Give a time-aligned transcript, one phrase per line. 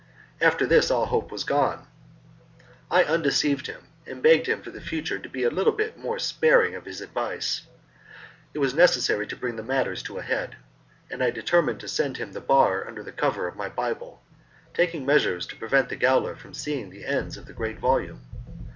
[0.41, 1.85] After this, all hope was gone.
[2.89, 6.73] I undeceived him, and begged him for the future to be a little more sparing
[6.73, 7.67] of his advice.
[8.55, 10.55] It was necessary to bring the matter to a head,
[11.11, 14.23] and I determined to send him the bar under cover of my Bible,
[14.73, 18.25] taking measures to prevent the gaoler from seeing the ends of the great volume.